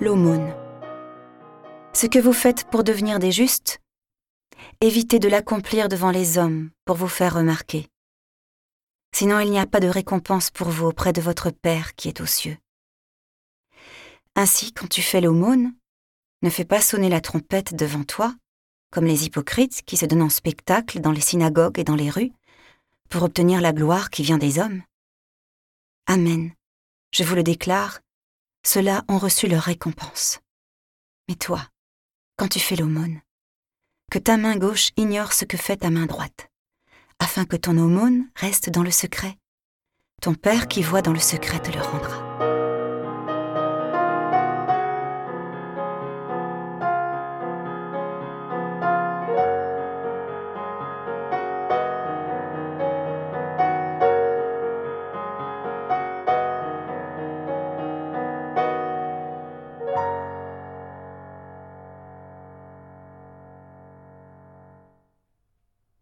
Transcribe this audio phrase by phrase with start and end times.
[0.00, 0.54] L'aumône.
[1.92, 3.82] Ce que vous faites pour devenir des justes,
[4.80, 7.86] évitez de l'accomplir devant les hommes pour vous faire remarquer.
[9.14, 12.22] Sinon il n'y a pas de récompense pour vous auprès de votre Père qui est
[12.22, 12.56] aux cieux.
[14.36, 15.74] Ainsi, quand tu fais l'aumône,
[16.40, 18.34] ne fais pas sonner la trompette devant toi,
[18.90, 22.32] comme les hypocrites qui se donnent en spectacle dans les synagogues et dans les rues,
[23.10, 24.82] pour obtenir la gloire qui vient des hommes.
[26.06, 26.52] Amen,
[27.12, 28.00] je vous le déclare,
[28.64, 30.40] ceux-là ont reçu leur récompense.
[31.28, 31.66] Mais toi,
[32.36, 33.20] quand tu fais l'aumône,
[34.10, 36.48] que ta main gauche ignore ce que fait ta main droite,
[37.18, 39.36] afin que ton aumône reste dans le secret.
[40.20, 42.29] Ton Père qui voit dans le secret te le rendra.